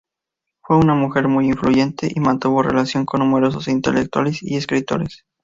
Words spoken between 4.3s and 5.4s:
y escritores.